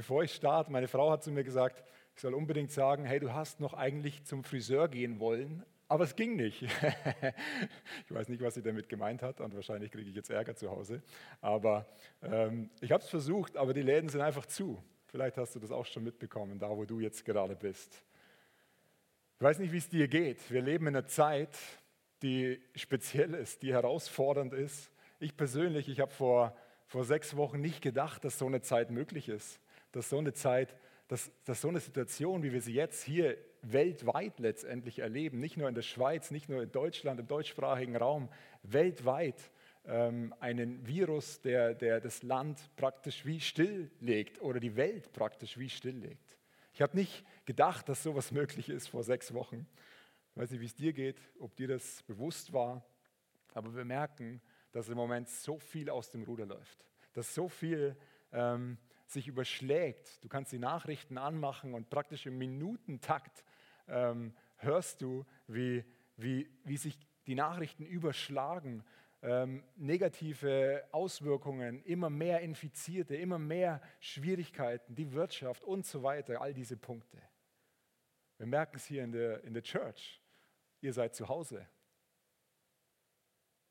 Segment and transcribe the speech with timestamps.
[0.00, 1.84] bevor ich starte, meine Frau hat zu mir gesagt,
[2.14, 6.16] ich soll unbedingt sagen, hey, du hast noch eigentlich zum Friseur gehen wollen, aber es
[6.16, 6.62] ging nicht.
[8.08, 10.70] ich weiß nicht, was sie damit gemeint hat und wahrscheinlich kriege ich jetzt Ärger zu
[10.70, 11.02] Hause.
[11.42, 11.86] Aber
[12.22, 14.82] ähm, ich habe es versucht, aber die Läden sind einfach zu.
[15.08, 18.02] Vielleicht hast du das auch schon mitbekommen, da wo du jetzt gerade bist.
[19.36, 20.50] Ich weiß nicht, wie es dir geht.
[20.50, 21.58] Wir leben in einer Zeit,
[22.22, 24.90] die speziell ist, die herausfordernd ist.
[25.18, 26.56] Ich persönlich, ich habe vor,
[26.86, 29.60] vor sechs Wochen nicht gedacht, dass so eine Zeit möglich ist.
[29.92, 30.76] Dass so eine Zeit,
[31.08, 35.68] dass, dass so eine Situation, wie wir sie jetzt hier weltweit letztendlich erleben, nicht nur
[35.68, 38.28] in der Schweiz, nicht nur in Deutschland, im deutschsprachigen Raum,
[38.62, 39.50] weltweit
[39.86, 45.68] ähm, einen Virus, der, der das Land praktisch wie stilllegt oder die Welt praktisch wie
[45.68, 46.36] stilllegt.
[46.72, 49.66] Ich habe nicht gedacht, dass sowas möglich ist vor sechs Wochen.
[50.30, 52.84] Ich weiß nicht, wie es dir geht, ob dir das bewusst war,
[53.52, 54.40] aber wir merken,
[54.72, 57.96] dass im Moment so viel aus dem Ruder läuft, dass so viel
[58.32, 58.78] ähm,
[59.12, 60.22] sich überschlägt.
[60.22, 63.44] Du kannst die Nachrichten anmachen und praktisch im Minutentakt
[63.88, 65.84] ähm, hörst du, wie,
[66.16, 68.84] wie, wie sich die Nachrichten überschlagen,
[69.22, 76.54] ähm, negative Auswirkungen, immer mehr Infizierte, immer mehr Schwierigkeiten, die Wirtschaft und so weiter, all
[76.54, 77.20] diese Punkte.
[78.38, 80.22] Wir merken es hier in der, in der Church.
[80.80, 81.66] Ihr seid zu Hause.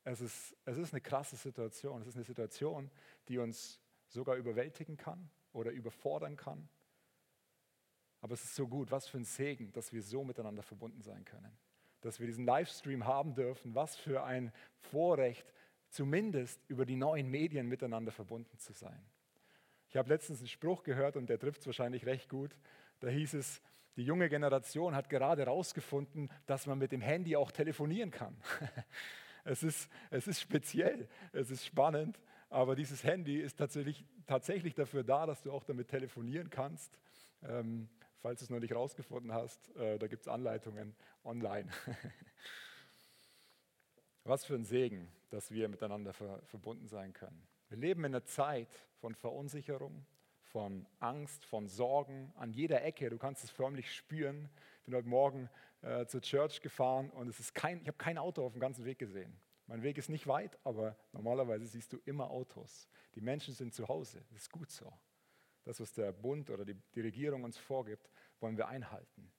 [0.04, 2.00] Es ist, es ist eine krasse Situation.
[2.02, 2.90] Es ist eine Situation,
[3.28, 3.79] die uns
[4.10, 6.68] sogar überwältigen kann oder überfordern kann.
[8.20, 11.24] Aber es ist so gut, was für ein Segen, dass wir so miteinander verbunden sein
[11.24, 11.56] können.
[12.02, 15.52] Dass wir diesen Livestream haben dürfen, was für ein Vorrecht,
[15.88, 19.02] zumindest über die neuen Medien miteinander verbunden zu sein.
[19.88, 22.56] Ich habe letztens einen Spruch gehört und der trifft es wahrscheinlich recht gut.
[23.00, 23.62] Da hieß es,
[23.96, 28.36] die junge Generation hat gerade herausgefunden, dass man mit dem Handy auch telefonieren kann.
[29.42, 35.04] Es ist, es ist speziell, es ist spannend, aber dieses Handy ist tatsächlich, tatsächlich dafür
[35.04, 36.98] da, dass du auch damit telefonieren kannst.
[37.44, 37.88] Ähm,
[38.20, 41.70] falls du es noch nicht rausgefunden hast, äh, da gibt es Anleitungen online.
[44.24, 47.46] Was für ein Segen, dass wir miteinander ver verbunden sein können.
[47.68, 48.68] Wir leben in einer Zeit
[49.00, 50.04] von Verunsicherung,
[50.42, 53.10] von Angst, von Sorgen an jeder Ecke.
[53.10, 54.50] Du kannst es förmlich spüren.
[54.80, 55.48] Ich bin heute Morgen
[55.82, 58.84] äh, zur Church gefahren und es ist kein, ich habe kein Auto auf dem ganzen
[58.84, 59.32] Weg gesehen.
[59.70, 62.88] Mein Weg ist nicht weit, aber normalerweise siehst du immer Autos.
[63.14, 64.20] Die Menschen sind zu Hause.
[64.28, 64.92] Das ist gut so.
[65.62, 68.10] Das, was der Bund oder die, die Regierung uns vorgibt,
[68.40, 69.30] wollen wir einhalten.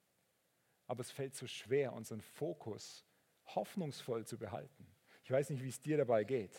[0.88, 3.06] Aber es fällt so schwer, unseren Fokus
[3.44, 4.88] hoffnungsvoll zu behalten.
[5.26, 6.58] Ich weiß nicht, wie es dir dabei geht.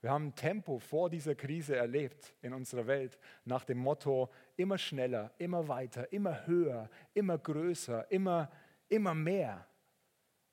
[0.00, 4.78] Wir haben ein Tempo vor dieser Krise erlebt in unserer Welt nach dem Motto immer
[4.78, 8.50] schneller, immer weiter, immer höher, immer größer, immer,
[8.88, 9.68] immer mehr.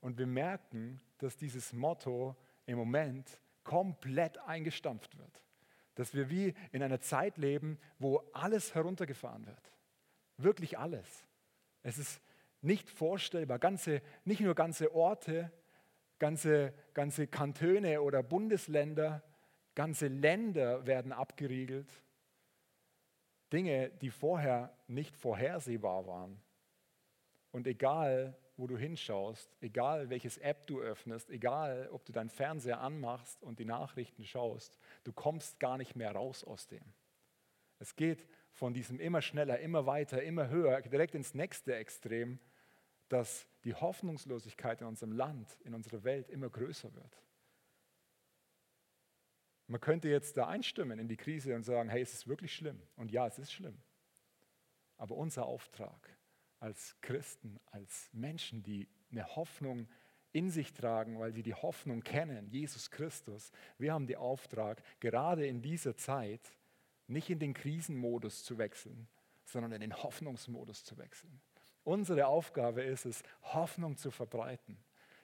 [0.01, 2.35] Und wir merken, dass dieses Motto
[2.69, 5.43] im Moment komplett eingestampft wird.
[5.95, 9.73] Dass wir wie in einer Zeit leben, wo alles heruntergefahren wird.
[10.37, 11.25] Wirklich alles.
[11.81, 12.21] Es ist
[12.61, 13.59] nicht vorstellbar.
[13.59, 15.51] Ganze, nicht nur ganze Orte,
[16.19, 19.23] ganze, ganze Kantone oder Bundesländer,
[19.75, 21.91] ganze Länder werden abgeriegelt.
[23.51, 26.39] Dinge, die vorher nicht vorhersehbar waren.
[27.51, 32.81] Und egal, wo du hinschaust, egal welches App du öffnest, egal ob du deinen Fernseher
[32.81, 36.83] anmachst und die Nachrichten schaust, du kommst gar nicht mehr raus aus dem.
[37.79, 42.37] Es geht von diesem immer schneller, immer weiter, immer höher, direkt ins nächste Extrem,
[43.07, 47.23] dass die Hoffnungslosigkeit in unserem Land, in unserer Welt immer größer wird.
[49.67, 52.81] Man könnte jetzt da einstimmen in die Krise und sagen, hey, es ist wirklich schlimm.
[52.97, 53.79] Und ja, es ist schlimm.
[54.97, 56.18] Aber unser Auftrag
[56.59, 59.87] als Christen, als Menschen, die eine Hoffnung
[60.31, 63.51] in sich tragen, weil sie die Hoffnung kennen, Jesus Christus.
[63.77, 66.41] Wir haben den Auftrag, gerade in dieser Zeit
[67.07, 69.07] nicht in den Krisenmodus zu wechseln,
[69.45, 71.41] sondern in den Hoffnungsmodus zu wechseln.
[71.83, 74.77] Unsere Aufgabe ist es, Hoffnung zu verbreiten.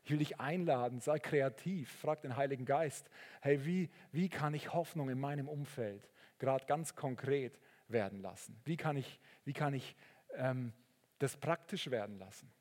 [0.03, 3.09] Ich will dich einladen, sei kreativ, frag den Heiligen Geist,
[3.41, 6.09] hey, wie, wie kann ich Hoffnung in meinem Umfeld
[6.39, 8.59] gerade ganz konkret werden lassen?
[8.65, 9.95] Wie kann ich, wie kann ich
[10.35, 10.73] ähm,
[11.19, 12.51] das praktisch werden lassen.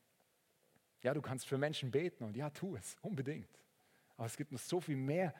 [1.03, 3.49] Ja, du kannst für Menschen beten und ja, tu es, unbedingt.
[4.17, 5.35] Aber es gibt noch so viel mehr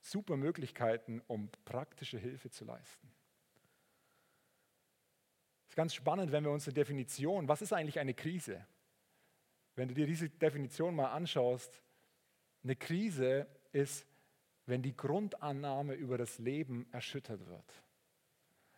[0.00, 3.12] super Möglichkeiten, um praktische Hilfe zu leisten.
[5.64, 8.66] Es ist ganz spannend, wenn wir uns eine Definition, was ist eigentlich eine Krise?
[9.74, 11.82] Wenn du dir diese Definition mal anschaust,
[12.62, 14.06] eine Krise ist,
[14.66, 17.82] wenn die Grundannahme über das Leben erschüttert wird.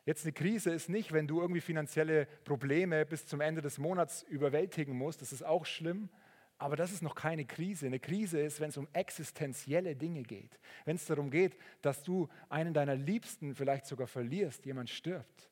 [0.06, 4.22] Jetzt eine Krise ist nicht, wenn du irgendwie finanzielle Probleme bis zum Ende des Monats
[4.22, 6.10] überwältigen musst, das ist auch schlimm,
[6.58, 7.86] aber das ist noch keine Krise.
[7.86, 10.58] Eine Krise ist, wenn es um existenzielle Dinge geht.
[10.84, 15.50] Wenn es darum geht, dass du einen deiner Liebsten vielleicht sogar verlierst, jemand stirbt.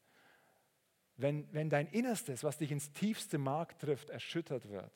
[1.16, 4.93] wenn, wenn dein Innerstes, was dich ins tiefste Mark trifft, erschüttert wird,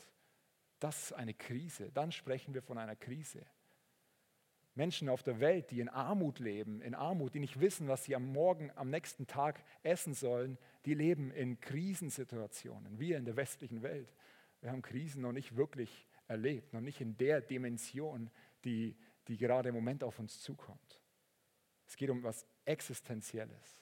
[0.78, 1.90] das ist eine Krise.
[1.92, 3.44] Dann sprechen wir von einer Krise.
[4.76, 8.14] Menschen auf der Welt, die in Armut leben, in Armut, die nicht wissen, was sie
[8.14, 12.99] am Morgen, am nächsten Tag essen sollen, die leben in Krisensituationen.
[12.99, 14.14] Wir in der westlichen Welt,
[14.61, 18.31] wir haben Krisen noch nicht wirklich erlebt, noch nicht in der Dimension,
[18.64, 18.96] die,
[19.28, 21.00] die gerade im Moment auf uns zukommt.
[21.87, 23.81] Es geht um etwas Existenzielles.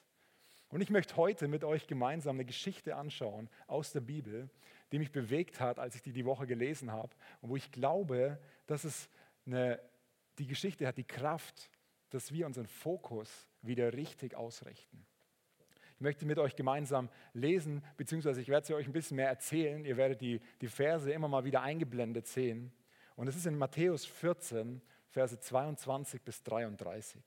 [0.69, 4.49] Und ich möchte heute mit euch gemeinsam eine Geschichte anschauen aus der Bibel,
[4.91, 8.39] die mich bewegt hat, als ich die die Woche gelesen habe und wo ich glaube,
[8.65, 9.09] dass es
[9.45, 9.79] eine,
[10.37, 11.69] die Geschichte hat die Kraft,
[12.09, 15.05] dass wir unseren Fokus wieder richtig ausrichten.
[15.95, 19.85] Ich möchte mit euch gemeinsam lesen, beziehungsweise ich werde sie euch ein bisschen mehr erzählen.
[19.85, 22.73] Ihr werdet die, die Verse immer mal wieder eingeblendet sehen.
[23.15, 27.23] Und es ist in Matthäus 14, Verse 22 bis 33.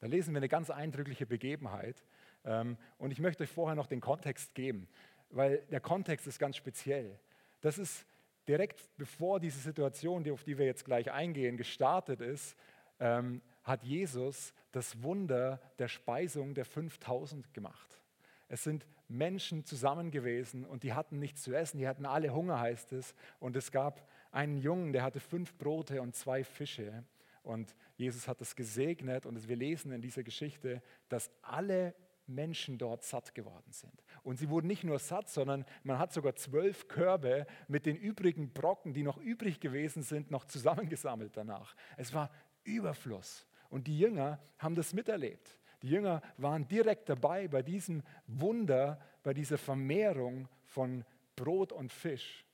[0.00, 2.04] Da lesen wir eine ganz eindrückliche Begebenheit.
[2.44, 4.88] Ähm, und ich möchte euch vorher noch den Kontext geben,
[5.30, 7.20] weil der Kontext ist ganz speziell.
[7.60, 8.04] Das ist
[8.48, 12.56] direkt bevor diese Situation, auf die wir jetzt gleich eingehen, gestartet ist,
[12.98, 18.00] ähm, hat Jesus das Wunder der Speisung der 5000 gemacht.
[18.48, 22.58] Es sind Menschen zusammen gewesen und die hatten nichts zu essen, die hatten alle Hunger,
[22.58, 23.14] heißt es.
[23.38, 27.04] Und es gab einen Jungen, der hatte fünf Brote und zwei Fische.
[27.42, 31.94] Und Jesus hat das gesegnet und wir lesen in dieser Geschichte, dass alle
[32.26, 34.02] Menschen dort satt geworden sind.
[34.22, 38.52] Und sie wurden nicht nur satt, sondern man hat sogar zwölf Körbe mit den übrigen
[38.52, 41.74] Brocken, die noch übrig gewesen sind, noch zusammengesammelt danach.
[41.96, 42.30] Es war
[42.64, 43.46] Überfluss.
[43.70, 45.58] Und die Jünger haben das miterlebt.
[45.82, 51.04] Die Jünger waren direkt dabei bei diesem Wunder, bei dieser Vermehrung von
[51.36, 52.44] Brot und Fisch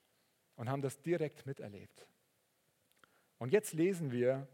[0.57, 2.07] und haben das direkt miterlebt.
[3.39, 4.47] Und jetzt lesen wir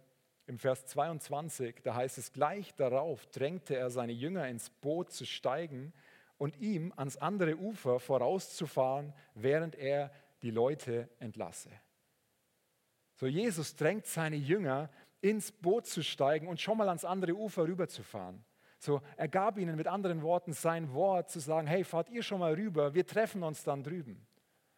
[0.46, 5.24] im Vers 22, da heißt es, gleich darauf drängte er seine Jünger ins Boot zu
[5.24, 5.92] steigen
[6.40, 10.10] und ihm ans andere Ufer vorauszufahren, während er
[10.40, 11.68] die Leute entlasse.
[13.16, 14.88] So, Jesus drängt seine Jünger,
[15.20, 18.42] ins Boot zu steigen und schon mal ans andere Ufer rüberzufahren.
[18.78, 22.40] So, er gab ihnen mit anderen Worten sein Wort zu sagen, hey, fahrt ihr schon
[22.40, 24.26] mal rüber, wir treffen uns dann drüben.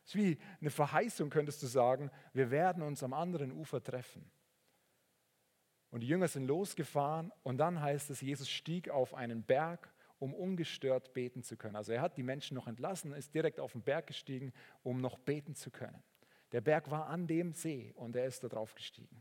[0.04, 4.28] Es ist wie eine Verheißung, könntest du sagen, wir werden uns am anderen Ufer treffen.
[5.92, 9.92] Und die Jünger sind losgefahren und dann heißt es, Jesus stieg auf einen Berg,
[10.22, 11.74] um ungestört beten zu können.
[11.74, 14.52] Also er hat die Menschen noch entlassen, ist direkt auf den Berg gestiegen,
[14.84, 16.00] um noch beten zu können.
[16.52, 19.20] Der Berg war an dem See und er ist da drauf gestiegen.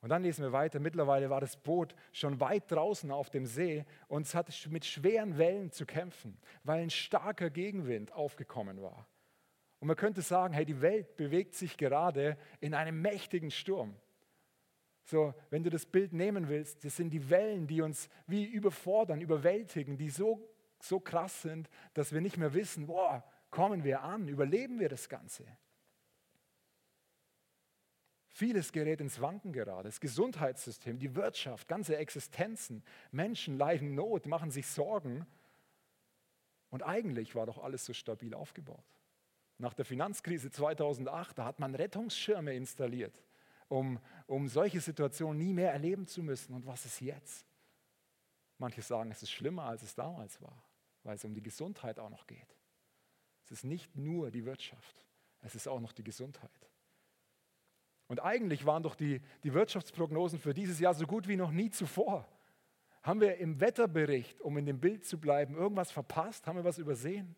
[0.00, 3.84] Und dann lesen wir weiter, mittlerweile war das Boot schon weit draußen auf dem See
[4.08, 9.06] und es hatte mit schweren Wellen zu kämpfen, weil ein starker Gegenwind aufgekommen war.
[9.78, 13.94] Und man könnte sagen, hey, die Welt bewegt sich gerade in einem mächtigen Sturm.
[15.08, 19.22] So, wenn du das Bild nehmen willst, das sind die Wellen, die uns wie überfordern,
[19.22, 20.46] überwältigen, die so,
[20.82, 25.08] so krass sind, dass wir nicht mehr wissen, boah, kommen wir an, überleben wir das
[25.08, 25.46] Ganze.
[28.28, 29.88] Vieles gerät ins Wanken gerade.
[29.88, 32.84] Das Gesundheitssystem, die Wirtschaft, ganze Existenzen.
[33.10, 35.26] Menschen leiden Not, machen sich Sorgen.
[36.68, 38.84] Und eigentlich war doch alles so stabil aufgebaut.
[39.56, 43.22] Nach der Finanzkrise 2008, da hat man Rettungsschirme installiert
[43.68, 46.54] um, um solche Situationen nie mehr erleben zu müssen.
[46.54, 47.46] Und was ist jetzt?
[48.58, 50.64] Manche sagen, es ist schlimmer, als es damals war,
[51.04, 52.56] weil es um die Gesundheit auch noch geht.
[53.44, 55.04] Es ist nicht nur die Wirtschaft,
[55.40, 56.50] es ist auch noch die Gesundheit.
[58.08, 61.70] Und eigentlich waren doch die, die Wirtschaftsprognosen für dieses Jahr so gut wie noch nie
[61.70, 62.26] zuvor.
[63.02, 66.46] Haben wir im Wetterbericht, um in dem Bild zu bleiben, irgendwas verpasst?
[66.46, 67.36] Haben wir was übersehen?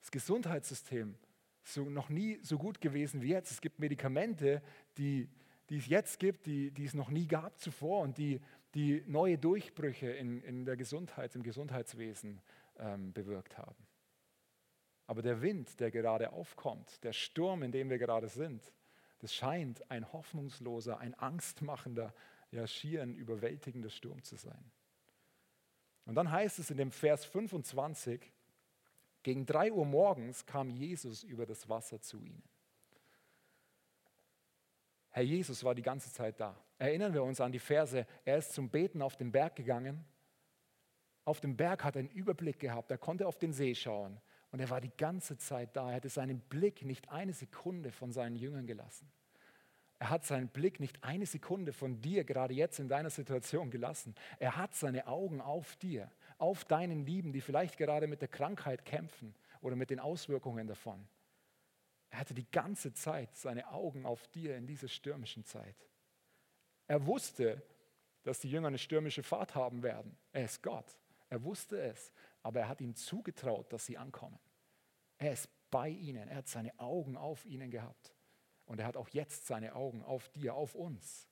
[0.00, 1.16] Das Gesundheitssystem
[1.62, 3.50] so, noch nie so gut gewesen wie jetzt.
[3.50, 4.62] Es gibt Medikamente,
[4.96, 5.28] die,
[5.68, 8.40] die es jetzt gibt, die, die es noch nie gab zuvor und die,
[8.74, 12.40] die neue Durchbrüche in, in der Gesundheit, im Gesundheitswesen
[12.78, 13.86] ähm, bewirkt haben.
[15.06, 18.72] Aber der Wind, der gerade aufkommt, der Sturm, in dem wir gerade sind,
[19.20, 22.14] das scheint ein hoffnungsloser, ein angstmachender,
[22.50, 24.70] ja schier ein überwältigender Sturm zu sein.
[26.04, 28.32] Und dann heißt es in dem Vers 25,
[29.28, 32.42] gegen drei Uhr morgens kam Jesus über das Wasser zu ihnen.
[35.10, 36.56] Herr Jesus war die ganze Zeit da.
[36.78, 40.02] Erinnern wir uns an die Verse, er ist zum Beten auf den Berg gegangen.
[41.26, 44.18] Auf dem Berg hat er einen Überblick gehabt, er konnte auf den See schauen
[44.50, 45.90] und er war die ganze Zeit da.
[45.90, 49.12] Er hatte seinen Blick nicht eine Sekunde von seinen Jüngern gelassen.
[49.98, 54.14] Er hat seinen Blick nicht eine Sekunde von dir gerade jetzt in deiner Situation gelassen.
[54.38, 58.84] Er hat seine Augen auf dir auf deinen Lieben, die vielleicht gerade mit der Krankheit
[58.84, 61.08] kämpfen oder mit den Auswirkungen davon.
[62.10, 65.76] Er hatte die ganze Zeit seine Augen auf dir in dieser stürmischen Zeit.
[66.86, 67.62] Er wusste,
[68.22, 70.16] dass die Jünger eine stürmische Fahrt haben werden.
[70.32, 70.96] Er ist Gott.
[71.28, 74.38] Er wusste es, aber er hat ihnen zugetraut, dass sie ankommen.
[75.18, 78.14] Er ist bei ihnen, er hat seine Augen auf ihnen gehabt.
[78.64, 81.28] Und er hat auch jetzt seine Augen auf dir, auf uns.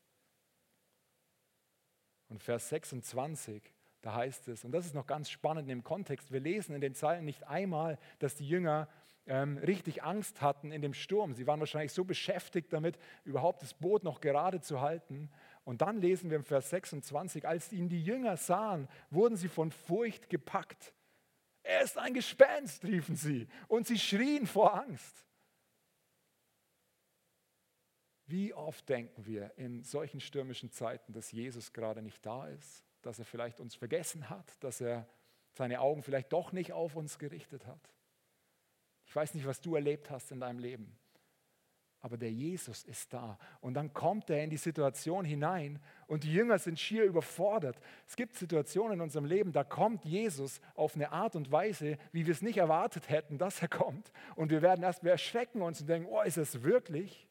[2.28, 3.62] Und Vers 26,
[4.06, 6.94] da heißt es, und das ist noch ganz spannend im Kontext, wir lesen in den
[6.94, 8.88] Zeilen nicht einmal, dass die Jünger
[9.26, 11.34] ähm, richtig Angst hatten in dem Sturm.
[11.34, 15.28] Sie waren wahrscheinlich so beschäftigt damit, überhaupt das Boot noch gerade zu halten.
[15.64, 19.72] Und dann lesen wir im Vers 26, als ihn die Jünger sahen, wurden sie von
[19.72, 20.94] Furcht gepackt.
[21.64, 25.26] Er ist ein Gespenst, riefen sie, und sie schrien vor Angst.
[28.26, 33.18] Wie oft denken wir in solchen stürmischen Zeiten, dass Jesus gerade nicht da ist, dass
[33.18, 35.06] er vielleicht uns vergessen hat, dass er
[35.52, 37.80] seine Augen vielleicht doch nicht auf uns gerichtet hat.
[39.06, 40.98] Ich weiß nicht, was du erlebt hast in deinem Leben,
[42.00, 43.38] aber der Jesus ist da.
[43.60, 47.80] Und dann kommt er in die Situation hinein und die Jünger sind schier überfordert.
[48.06, 52.26] Es gibt Situationen in unserem Leben, da kommt Jesus auf eine Art und Weise, wie
[52.26, 54.12] wir es nicht erwartet hätten, dass er kommt.
[54.34, 57.26] Und wir werden erst, wir erschrecken uns und denken, oh, ist es wirklich?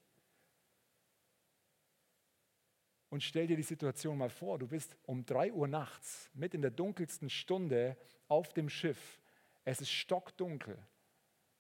[3.10, 6.62] Und stell dir die Situation mal vor, du bist um drei Uhr nachts, mit in
[6.62, 7.98] der dunkelsten Stunde
[8.28, 9.20] auf dem Schiff.
[9.64, 10.78] Es ist stockdunkel.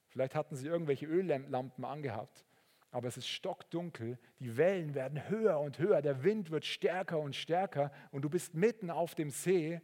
[0.07, 2.45] Vielleicht hatten sie irgendwelche Öllampen angehabt,
[2.89, 4.17] aber es ist stockdunkel.
[4.39, 8.53] Die Wellen werden höher und höher, der Wind wird stärker und stärker und du bist
[8.53, 9.81] mitten auf dem See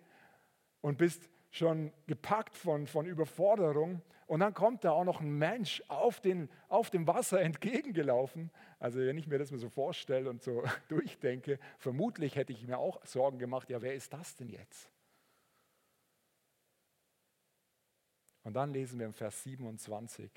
[0.80, 4.02] und bist schon gepackt von, von Überforderung.
[4.26, 8.50] Und dann kommt da auch noch ein Mensch auf, den, auf dem Wasser entgegengelaufen.
[8.80, 12.78] Also wenn ich mir das mal so vorstelle und so durchdenke, vermutlich hätte ich mir
[12.78, 14.90] auch Sorgen gemacht, ja, wer ist das denn jetzt?
[18.44, 20.32] Und dann lesen wir im Vers 27,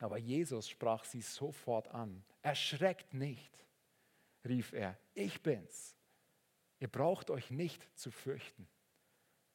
[0.00, 2.22] aber Jesus sprach sie sofort an.
[2.42, 3.64] Erschreckt nicht,
[4.44, 5.96] rief er, ich bin's.
[6.78, 8.68] Ihr braucht euch nicht zu fürchten.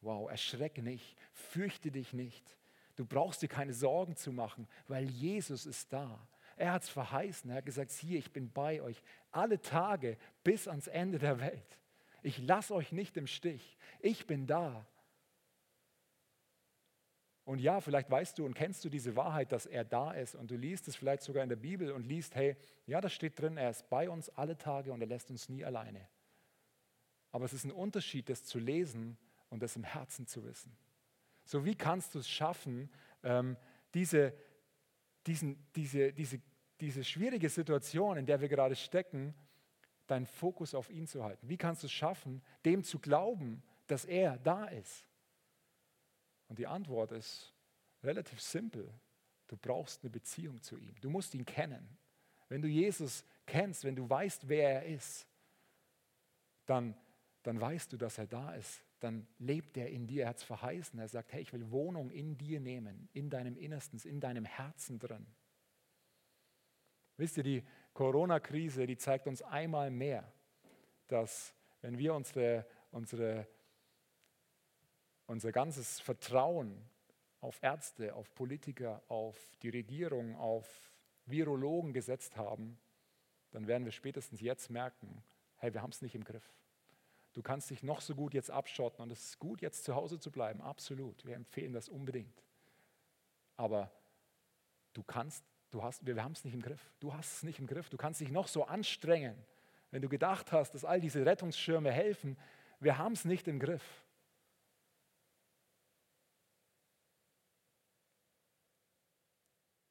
[0.02, 2.58] Wow, erschrecke nicht, fürchte dich nicht.
[2.96, 6.28] Du brauchst dir keine Sorgen zu machen, weil Jesus ist da.
[6.56, 7.50] Er hat es verheißen.
[7.50, 9.02] Er hat gesagt, hier, ich bin bei euch
[9.32, 11.80] alle Tage bis ans Ende der Welt.
[12.24, 13.78] Ich lasse euch nicht im Stich.
[14.00, 14.86] Ich bin da.
[17.46, 20.52] Und ja, vielleicht weißt du und kennst du diese Wahrheit, dass er da ist und
[20.52, 23.56] du liest es vielleicht sogar in der Bibel und liest, hey, ja, da steht drin,
[23.56, 26.10] er ist bei uns alle Tage und er lässt uns nie alleine.
[27.32, 29.18] Aber es ist ein Unterschied, das zu lesen
[29.50, 30.76] und das im Herzen zu wissen.
[31.46, 32.90] So wie kannst du es schaffen,
[33.24, 33.58] ähm,
[33.94, 34.34] diese,
[35.26, 36.42] diesen, diese, diese,
[36.80, 39.34] diese schwierige Situation, in der wir gerade stecken,
[40.08, 41.48] deinen Fokus auf ihn zu halten?
[41.48, 45.08] Wie kannst du es schaffen, dem zu glauben, dass er da ist?
[46.50, 47.54] Und die Antwort ist
[48.04, 48.94] relativ simpel.
[49.48, 50.96] Du brauchst eine Beziehung zu ihm.
[51.02, 51.98] Du musst ihn kennen.
[52.50, 55.28] Wenn du Jesus kennst, wenn du weißt, wer er ist,
[56.66, 56.96] dann,
[57.44, 60.24] dann weißt du, dass er da ist dann lebt er in dir.
[60.24, 61.00] Er hat es verheißen.
[61.00, 65.00] Er sagt, hey, ich will Wohnung in dir nehmen, in deinem Innersten, in deinem Herzen
[65.00, 65.28] drin.
[67.18, 67.64] Wisst ihr, die
[67.94, 70.32] Corona-Krise, die zeigt uns einmal mehr,
[71.08, 73.48] dass wenn wir unsere, unsere,
[75.26, 76.78] unser ganzes Vertrauen
[77.40, 80.92] auf Ärzte, auf Politiker, auf die Regierung, auf
[81.26, 82.80] Virologen gesetzt haben,
[83.52, 85.24] dann werden wir spätestens jetzt merken,
[85.58, 86.54] hey, wir haben es nicht im Griff.
[87.38, 90.20] Du kannst dich noch so gut jetzt abschotten und es ist gut, jetzt zu Hause
[90.20, 91.24] zu bleiben, absolut.
[91.24, 92.44] Wir empfehlen das unbedingt.
[93.56, 93.92] Aber
[94.94, 96.82] du kannst, du hast, wir, haben es nicht im Griff.
[97.00, 97.90] Du hast es nicht im Griff.
[97.90, 99.38] Du kannst dich noch so anstrengen,
[99.92, 102.40] wenn du gedacht hast, dass all diese Rettungsschirme helfen.
[102.80, 103.86] Wir haben es nicht im Griff.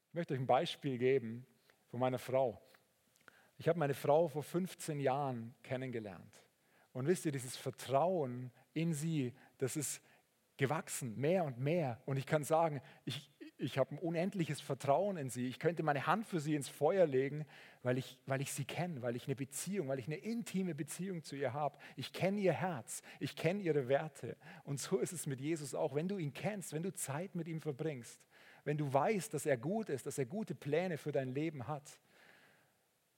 [0.09, 1.47] Ich möchte euch ein Beispiel geben
[1.93, 2.61] von meiner Frau.
[3.57, 6.46] Ich habe meine Frau vor 15 Jahren kennengelernt.
[6.97, 10.01] Und wisst ihr, dieses Vertrauen in sie, das ist
[10.57, 12.01] gewachsen, mehr und mehr.
[12.07, 15.47] Und ich kann sagen, ich, ich habe ein unendliches Vertrauen in sie.
[15.47, 17.45] Ich könnte meine Hand für sie ins Feuer legen,
[17.83, 21.23] weil ich, weil ich sie kenne, weil ich eine Beziehung, weil ich eine intime Beziehung
[21.23, 21.77] zu ihr habe.
[21.97, 24.35] Ich kenne ihr Herz, ich kenne ihre Werte.
[24.65, 25.95] Und so ist es mit Jesus auch.
[25.95, 28.25] Wenn du ihn kennst, wenn du Zeit mit ihm verbringst,
[28.65, 32.01] wenn du weißt, dass er gut ist, dass er gute Pläne für dein Leben hat,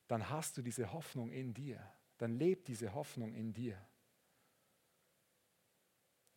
[0.08, 1.80] dann hast du diese Hoffnung in dir
[2.19, 3.81] dann lebt diese Hoffnung in dir.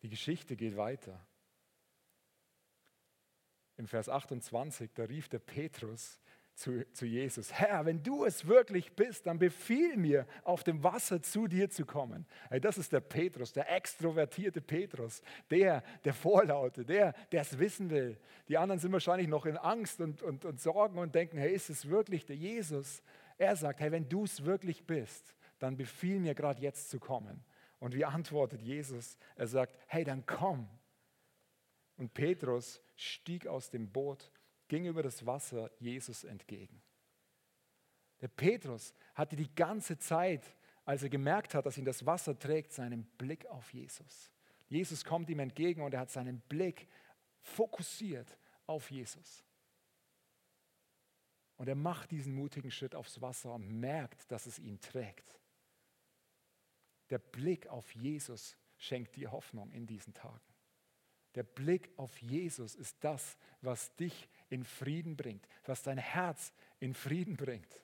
[0.02, 1.24] Die Geschichte geht weiter.
[3.76, 6.20] Im Vers 28, da rief der Petrus
[6.54, 11.22] zu, zu, Jesus, Herr, wenn du es wirklich bist, dann befiehl mir, auf dem Wasser
[11.22, 12.26] zu dir zu kommen.
[12.50, 17.88] Hey, das ist der Petrus, der extrovertierte Petrus, der, der Vorlaute, der, der es wissen
[17.90, 18.18] will.
[18.48, 21.70] Die anderen sind wahrscheinlich noch in Angst und, und, und Sorgen und denken, hey, ist
[21.70, 23.02] es wirklich der Jesus?
[23.38, 27.44] Er sagt, hey, wenn du es wirklich bist, dann befiehl mir gerade jetzt zu kommen.
[27.78, 29.16] Und wie antwortet Jesus?
[29.36, 30.68] Er sagt, hey, dann komm,
[31.96, 34.32] Und Petrus stieg aus dem Boot,
[34.66, 36.82] ging über das Wasser Jesus entgegen.
[38.20, 42.72] Der Petrus hatte die ganze Zeit, als er gemerkt hat, dass ihn das Wasser trägt,
[42.72, 44.32] seinen Blick auf Jesus.
[44.68, 46.88] Jesus kommt ihm entgegen und er hat seinen Blick
[47.40, 49.44] fokussiert auf Jesus.
[51.56, 55.41] Und er macht diesen mutigen Schritt aufs Wasser und merkt, dass es ihn trägt.
[57.12, 60.40] Der Blick auf Jesus schenkt dir Hoffnung in diesen Tagen.
[61.34, 66.94] Der Blick auf Jesus ist das, was dich in Frieden bringt, was dein Herz in
[66.94, 67.82] Frieden bringt.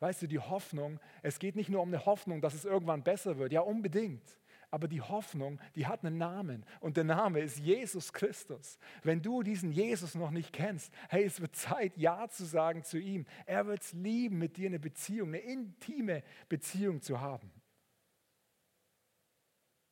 [0.00, 3.38] Weißt du, die Hoffnung, es geht nicht nur um eine Hoffnung, dass es irgendwann besser
[3.38, 4.40] wird, ja unbedingt.
[4.72, 8.80] Aber die Hoffnung, die hat einen Namen und der Name ist Jesus Christus.
[9.04, 12.98] Wenn du diesen Jesus noch nicht kennst, hey, es wird Zeit, Ja zu sagen zu
[12.98, 13.26] ihm.
[13.46, 17.52] Er wird es lieben, mit dir eine Beziehung, eine intime Beziehung zu haben.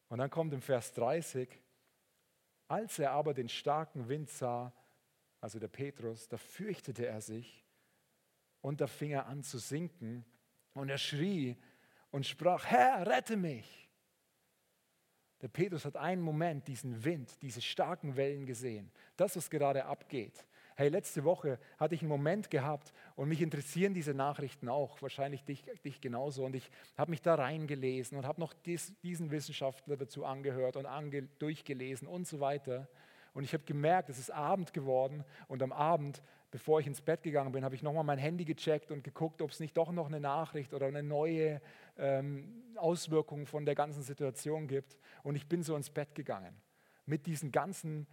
[0.08, 1.48] Und dann kommt im Vers 30,
[2.68, 4.72] als er aber den starken Wind sah,
[5.40, 7.64] also der Petrus, da fürchtete er sich
[8.60, 10.24] und da fing er an zu sinken
[10.74, 11.56] und er schrie
[12.10, 13.90] und sprach, Herr, rette mich.
[15.42, 20.46] Der Petrus hat einen Moment diesen Wind, diese starken Wellen gesehen, das, was gerade abgeht.
[20.78, 25.42] Hey, letzte Woche hatte ich einen Moment gehabt und mich interessieren diese Nachrichten auch, wahrscheinlich
[25.42, 26.44] dich, dich genauso.
[26.44, 30.84] Und ich habe mich da reingelesen und habe noch dies, diesen Wissenschaftler dazu angehört und
[30.84, 32.90] ange, durchgelesen und so weiter.
[33.32, 37.22] Und ich habe gemerkt, es ist Abend geworden und am Abend, bevor ich ins Bett
[37.22, 40.08] gegangen bin, habe ich nochmal mein Handy gecheckt und geguckt, ob es nicht doch noch
[40.08, 41.62] eine Nachricht oder eine neue
[41.96, 44.98] ähm, Auswirkung von der ganzen Situation gibt.
[45.22, 46.54] Und ich bin so ins Bett gegangen
[47.06, 48.06] mit diesen ganzen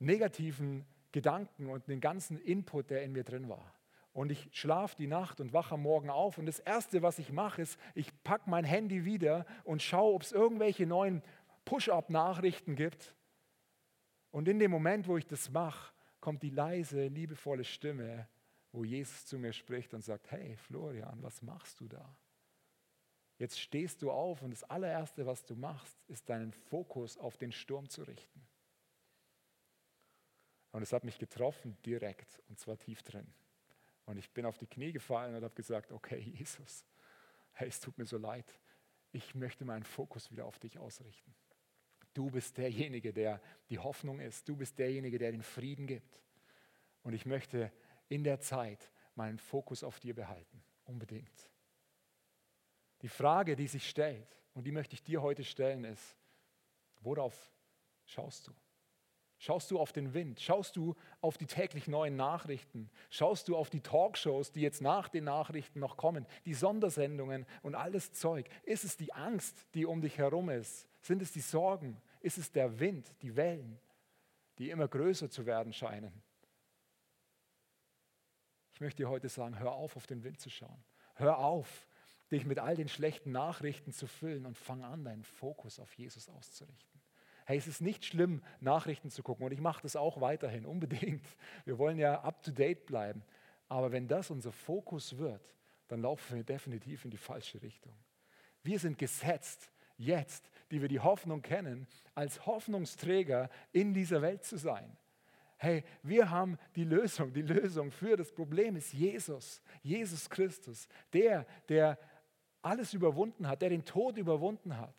[0.00, 0.84] negativen
[1.14, 3.72] Gedanken und den ganzen Input, der in mir drin war.
[4.12, 6.38] Und ich schlafe die Nacht und wache am Morgen auf.
[6.38, 10.22] Und das Erste, was ich mache, ist, ich packe mein Handy wieder und schaue, ob
[10.22, 11.22] es irgendwelche neuen
[11.66, 13.14] Push-up-Nachrichten gibt.
[14.32, 18.28] Und in dem Moment, wo ich das mache, kommt die leise, liebevolle Stimme,
[18.72, 22.18] wo Jesus zu mir spricht und sagt, hey Florian, was machst du da?
[23.38, 27.52] Jetzt stehst du auf und das allererste, was du machst, ist deinen Fokus auf den
[27.52, 28.44] Sturm zu richten.
[30.74, 33.32] Und es hat mich getroffen direkt und zwar tief drin.
[34.06, 36.84] Und ich bin auf die Knie gefallen und habe gesagt, okay Jesus,
[37.52, 38.58] hey, es tut mir so leid.
[39.12, 41.32] Ich möchte meinen Fokus wieder auf dich ausrichten.
[42.12, 44.48] Du bist derjenige, der die Hoffnung ist.
[44.48, 46.20] Du bist derjenige, der den Frieden gibt.
[47.04, 47.70] Und ich möchte
[48.08, 50.60] in der Zeit meinen Fokus auf dir behalten.
[50.86, 51.50] Unbedingt.
[53.02, 56.16] Die Frage, die sich stellt, und die möchte ich dir heute stellen, ist,
[57.00, 57.52] worauf
[58.06, 58.52] schaust du?
[59.44, 60.40] Schaust du auf den Wind?
[60.40, 62.88] Schaust du auf die täglich neuen Nachrichten?
[63.10, 66.24] Schaust du auf die Talkshows, die jetzt nach den Nachrichten noch kommen?
[66.46, 68.48] Die Sondersendungen und alles Zeug?
[68.62, 70.88] Ist es die Angst, die um dich herum ist?
[71.02, 72.00] Sind es die Sorgen?
[72.20, 73.78] Ist es der Wind, die Wellen,
[74.56, 76.22] die immer größer zu werden scheinen?
[78.72, 80.82] Ich möchte dir heute sagen, hör auf, auf den Wind zu schauen.
[81.16, 81.86] Hör auf,
[82.30, 86.30] dich mit all den schlechten Nachrichten zu füllen und fang an, deinen Fokus auf Jesus
[86.30, 86.93] auszurichten.
[87.44, 91.26] Hey, es ist nicht schlimm, Nachrichten zu gucken und ich mache das auch weiterhin, unbedingt.
[91.64, 93.22] Wir wollen ja up-to-date bleiben.
[93.68, 95.54] Aber wenn das unser Fokus wird,
[95.88, 97.94] dann laufen wir definitiv in die falsche Richtung.
[98.62, 104.56] Wir sind gesetzt, jetzt, die wir die Hoffnung kennen, als Hoffnungsträger in dieser Welt zu
[104.56, 104.96] sein.
[105.56, 107.32] Hey, wir haben die Lösung.
[107.32, 111.98] Die Lösung für das Problem ist Jesus, Jesus Christus, der, der
[112.62, 114.94] alles überwunden hat, der den Tod überwunden hat.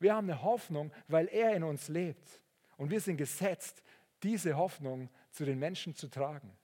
[0.00, 2.40] Wir haben eine Hoffnung, weil er in uns lebt.
[2.76, 3.82] Und wir sind gesetzt,
[4.22, 6.56] diese Hoffnung zu den Menschen zu tragen.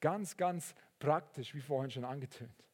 [0.00, 2.68] Ganz, ganz praktisch, wie vorhin schon angetönt.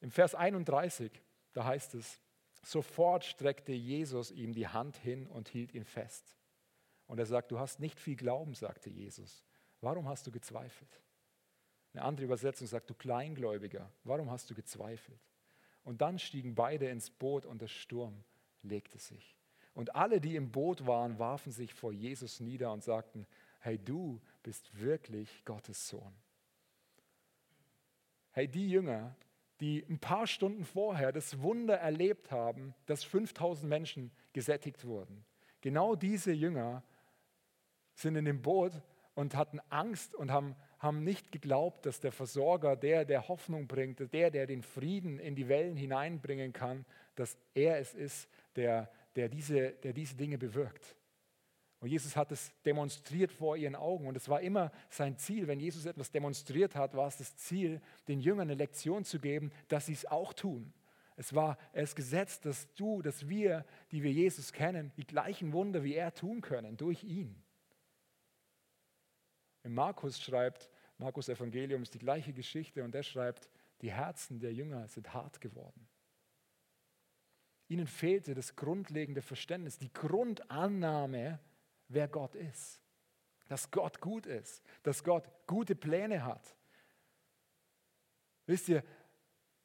[0.00, 1.12] Im Vers 31,
[1.52, 2.20] da heißt es,
[2.62, 6.36] sofort streckte Jesus ihm die Hand hin und hielt ihn fest.
[7.06, 9.44] Und er sagt, du hast nicht viel Glauben, sagte Jesus.
[9.80, 11.02] Warum hast du gezweifelt?
[11.92, 15.20] Eine andere Übersetzung sagt, du Kleingläubiger, warum hast du gezweifelt?
[15.84, 18.24] Und dann stiegen beide ins Boot und der Sturm
[18.62, 19.36] legte sich.
[19.74, 23.26] Und alle, die im Boot waren, warfen sich vor Jesus nieder und sagten,
[23.60, 26.14] hey, du bist wirklich Gottes Sohn.
[28.32, 29.16] Hey, die Jünger,
[29.60, 35.24] die ein paar Stunden vorher das Wunder erlebt haben, dass 5000 Menschen gesättigt wurden.
[35.60, 36.82] Genau diese Jünger
[37.94, 38.80] sind in dem Boot
[39.14, 44.12] und hatten Angst und haben, haben nicht geglaubt, dass der Versorger, der, der Hoffnung bringt,
[44.12, 46.84] der, der den Frieden in die Wellen hineinbringen kann,
[47.16, 50.96] dass er es ist, der, der, diese, der diese Dinge bewirkt.
[51.80, 54.08] Und Jesus hat es demonstriert vor ihren Augen.
[54.08, 57.80] Und es war immer sein Ziel, wenn Jesus etwas demonstriert hat, war es das Ziel,
[58.08, 60.72] den Jüngern eine Lektion zu geben, dass sie es auch tun.
[61.16, 65.84] Es war es gesetzt, dass du, dass wir, die wir Jesus kennen, die gleichen Wunder
[65.84, 67.40] wie er tun können durch ihn.
[69.62, 73.48] Im Markus schreibt, Markus Evangelium ist die gleiche Geschichte und er schreibt,
[73.82, 75.88] die Herzen der Jünger sind hart geworden.
[77.68, 81.38] Ihnen fehlte das grundlegende Verständnis, die Grundannahme,
[81.88, 82.80] wer Gott ist.
[83.48, 86.54] Dass Gott gut ist, dass Gott gute Pläne hat.
[88.46, 88.82] Wisst ihr,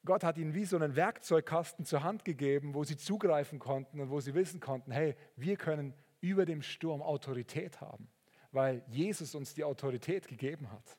[0.05, 4.09] Gott hat ihnen wie so einen Werkzeugkasten zur Hand gegeben, wo sie zugreifen konnten und
[4.09, 8.09] wo sie wissen konnten, hey, wir können über dem Sturm Autorität haben,
[8.51, 10.97] weil Jesus uns die Autorität gegeben hat.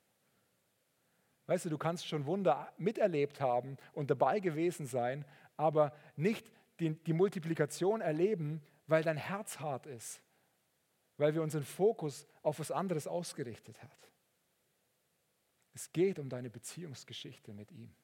[1.47, 5.27] Weißt du, du kannst schon Wunder miterlebt haben und dabei gewesen sein,
[5.59, 6.51] aber nicht
[6.85, 10.23] die, die Multiplikation erleben, weil dein Herz hart ist,
[11.17, 14.11] weil wir unseren Fokus auf was anderes ausgerichtet hat.
[15.73, 17.95] Es geht um deine Beziehungsgeschichte mit ihm.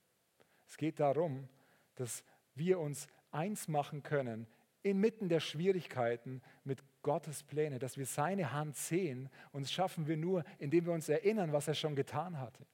[0.67, 1.49] Es geht darum,
[1.95, 4.47] dass wir uns eins machen können
[4.83, 10.17] inmitten der Schwierigkeiten mit Gottes Pläne, dass wir seine Hand sehen und das schaffen wir
[10.17, 12.67] nur, indem wir uns erinnern, was er schon getan hatte.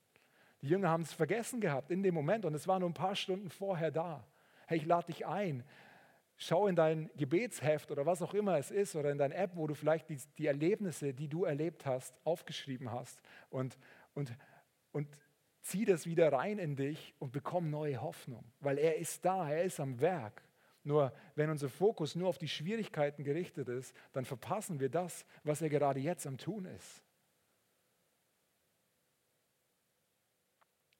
[0.62, 3.16] Die Jünger haben es vergessen gehabt in dem Moment und es war nur ein paar
[3.16, 4.24] Stunden vorher da.
[4.66, 5.64] Hey, ich lade dich ein,
[6.36, 9.66] schau in dein Gebetsheft oder was auch immer es ist oder in deine App, wo
[9.66, 13.20] du vielleicht die, die Erlebnisse, die du erlebt hast, aufgeschrieben hast
[13.50, 13.78] und,
[14.14, 14.36] und,
[14.92, 15.08] und
[15.62, 19.64] zieh das wieder rein in dich und bekomm neue Hoffnung, weil er ist da, er
[19.64, 20.42] ist am Werk.
[20.84, 25.60] Nur wenn unser Fokus nur auf die Schwierigkeiten gerichtet ist, dann verpassen wir das, was
[25.60, 27.02] er gerade jetzt am Tun ist.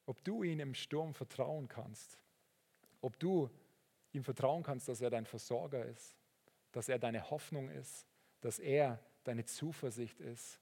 [0.06, 2.18] Ob du ihm im Sturm vertrauen kannst,
[3.00, 3.48] ob du
[4.16, 6.16] ihm vertrauen kannst, dass er dein Versorger ist,
[6.72, 8.06] dass er deine Hoffnung ist,
[8.40, 10.60] dass er deine Zuversicht ist,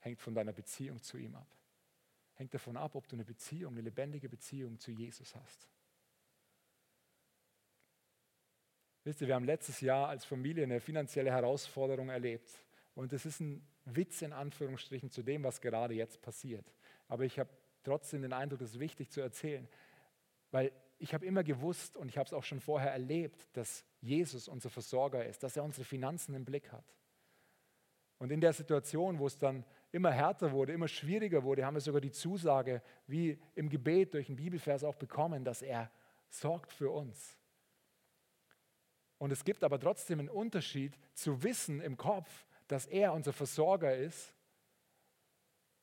[0.00, 1.48] hängt von deiner Beziehung zu ihm ab.
[2.34, 5.68] Hängt davon ab, ob du eine Beziehung, eine lebendige Beziehung zu Jesus hast.
[9.04, 12.50] Wisst ihr, wir haben letztes Jahr als Familie eine finanzielle Herausforderung erlebt.
[12.94, 16.72] Und es ist ein Witz in Anführungsstrichen zu dem, was gerade jetzt passiert.
[17.08, 17.50] Aber ich habe
[17.82, 19.66] trotzdem den Eindruck, es ist wichtig zu erzählen,
[20.50, 24.48] weil ich habe immer gewusst und ich habe es auch schon vorher erlebt, dass Jesus
[24.48, 26.84] unser Versorger ist, dass er unsere Finanzen im Blick hat.
[28.18, 31.80] Und in der Situation, wo es dann immer härter wurde, immer schwieriger wurde, haben wir
[31.80, 35.90] sogar die Zusage, wie im Gebet durch einen Bibelvers auch bekommen, dass er
[36.28, 37.38] sorgt für uns.
[39.18, 43.96] Und es gibt aber trotzdem einen Unterschied zu wissen im Kopf, dass er unser Versorger
[43.96, 44.34] ist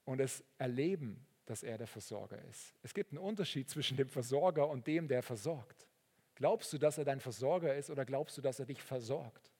[0.03, 2.73] und es erleben dass er der Versorger ist.
[2.81, 5.87] Es gibt einen Unterschied zwischen dem Versorger und dem, der versorgt.
[6.35, 9.51] Glaubst du, dass er dein Versorger ist oder glaubst du, dass er dich versorgt?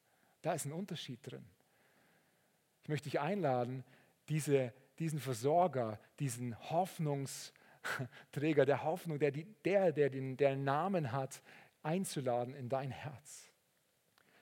[0.41, 1.45] Da ist ein Unterschied drin.
[2.84, 3.84] Ich möchte dich einladen,
[4.30, 11.41] diese, diesen Versorger, diesen Hoffnungsträger der Hoffnung, der, der, der den der Namen hat,
[11.82, 13.52] einzuladen in dein Herz.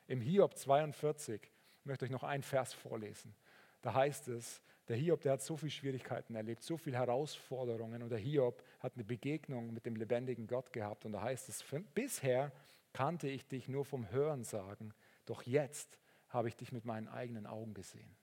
[0.07, 3.35] Im Hiob 42, ich möchte euch noch einen Vers vorlesen.
[3.81, 8.03] Da heißt es, der Hiob, der hat so viele Schwierigkeiten erlebt, so viele Herausforderungen.
[8.03, 11.05] Und der Hiob hat eine Begegnung mit dem lebendigen Gott gehabt.
[11.05, 12.51] Und da heißt es, bisher
[12.91, 14.93] kannte ich dich nur vom Hören sagen,
[15.25, 15.97] doch jetzt
[16.29, 18.15] habe ich dich mit meinen eigenen Augen gesehen.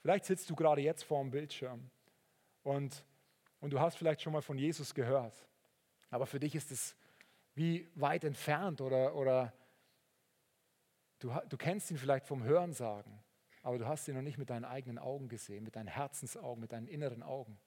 [0.00, 1.90] Vielleicht sitzt du gerade jetzt vor dem Bildschirm
[2.62, 3.04] und,
[3.60, 5.46] und du hast vielleicht schon mal von Jesus gehört,
[6.08, 6.96] aber für dich ist es
[7.54, 9.52] wie weit entfernt oder, oder
[11.18, 13.22] du, du kennst ihn vielleicht vom Hören sagen
[13.62, 16.72] aber du hast ihn noch nicht mit deinen eigenen Augen gesehen, mit deinen Herzensaugen, mit
[16.72, 17.58] deinen inneren Augen.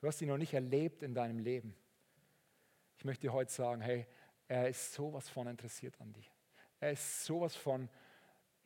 [0.00, 1.74] Du hast ihn noch nicht erlebt in deinem Leben.
[2.96, 4.06] Ich möchte dir heute sagen, hey,
[4.46, 6.30] er ist sowas von interessiert an dir.
[6.80, 7.88] Er ist sowas von,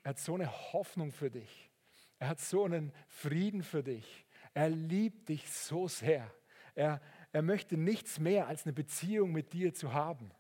[0.03, 1.71] er hat so eine Hoffnung für dich.
[2.19, 4.27] Er hat so einen Frieden für dich.
[4.55, 6.31] Er liebt dich so sehr.
[6.75, 7.01] Er,
[7.33, 10.31] er möchte nichts mehr als eine Beziehung mit dir zu haben.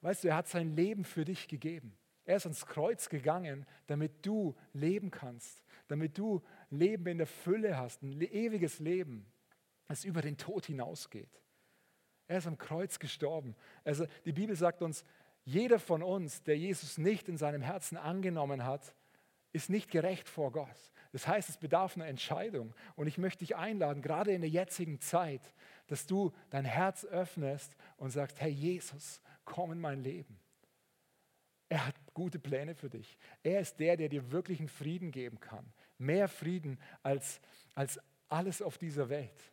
[0.00, 1.96] Weißt du, er hat sein Leben für dich gegeben.
[2.26, 7.78] Er ist ans Kreuz gegangen, damit du leben kannst, damit du Leben in der Fülle
[7.78, 9.24] hast, ein ewiges Leben,
[9.86, 11.40] das über den Tod hinausgeht.
[12.26, 13.54] Er ist am Kreuz gestorben.
[13.84, 15.04] Also die Bibel sagt uns,
[15.44, 18.94] jeder von uns, der Jesus nicht in seinem Herzen angenommen hat,
[19.52, 20.92] ist nicht gerecht vor Gott.
[21.12, 22.74] Das heißt, es bedarf einer Entscheidung.
[22.96, 25.54] Und ich möchte dich einladen, gerade in der jetzigen Zeit,
[25.86, 30.40] dass du dein Herz öffnest und sagst, Herr Jesus, komm in mein Leben.
[31.68, 33.18] Er hat gute Pläne für dich.
[33.42, 35.70] Er ist der, der dir wirklichen Frieden geben kann.
[35.98, 37.42] Mehr Frieden als,
[37.74, 38.00] als
[38.30, 39.52] alles auf dieser Welt.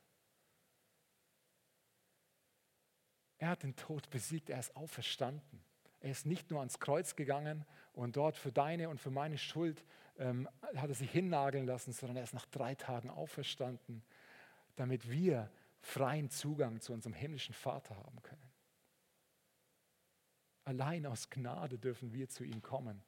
[3.37, 5.61] Er hat den Tod besiegt, er ist auferstanden.
[5.99, 9.83] Er ist nicht nur ans Kreuz gegangen und dort für deine und für meine Schuld
[10.17, 10.47] ähm,
[10.77, 14.03] hat er sich hinnageln lassen, sondern er ist nach drei Tagen auferstanden,
[14.77, 18.52] damit wir freien Zugang zu unserem himmlischen Vater haben können.
[20.65, 23.01] Allein aus Gnade dürfen wir zu ihm kommen.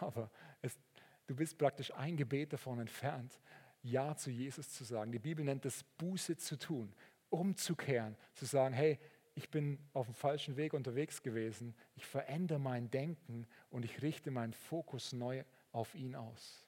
[0.00, 0.30] Aber
[0.62, 0.78] es,
[1.26, 3.40] du bist praktisch ein Gebet davon entfernt,
[3.82, 5.12] Ja zu Jesus zu sagen.
[5.12, 6.92] Die Bibel nennt es Buße zu tun,
[7.30, 8.98] umzukehren, zu sagen, hey,
[9.34, 14.30] ich bin auf dem falschen Weg unterwegs gewesen, ich verändere mein Denken und ich richte
[14.30, 16.66] meinen Fokus neu auf ihn aus.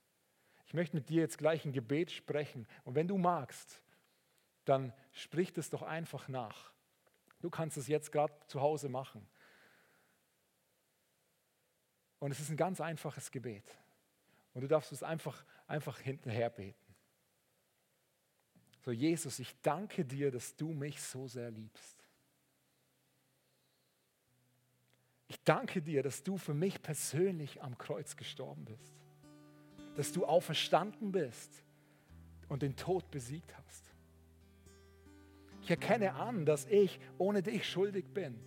[0.67, 3.83] Ich möchte mit dir jetzt gleich ein Gebet sprechen und wenn du magst,
[4.67, 6.71] dann sprich es doch einfach nach.
[7.41, 9.27] Du kannst es jetzt gerade zu Hause machen.
[12.19, 13.65] Und es ist ein ganz einfaches Gebet.
[14.55, 16.95] Und du darfst es einfach, einfach hinterher beten.
[18.85, 21.99] So, Jesus, ich danke dir, dass du mich so sehr liebst.
[25.29, 28.95] Ich danke dir, dass du für mich persönlich am Kreuz gestorben bist.
[29.95, 31.63] Dass du auferstanden bist
[32.49, 33.85] und den Tod besiegt hast.
[35.63, 38.41] Ich erkenne an, dass ich ohne dich schuldig bin.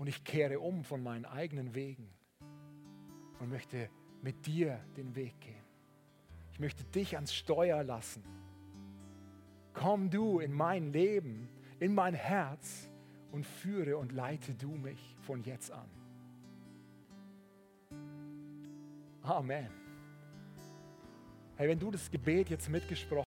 [0.00, 2.08] Und ich kehre um von meinen eigenen Wegen
[3.38, 3.90] und möchte
[4.22, 5.62] mit dir den Weg gehen.
[6.52, 8.24] Ich möchte dich ans Steuer lassen.
[9.74, 12.90] Komm du in mein Leben, in mein Herz
[13.30, 15.90] und führe und leite du mich von jetzt an.
[19.20, 19.68] Amen.
[21.56, 23.18] Hey, wenn du das Gebet jetzt mitgesprochen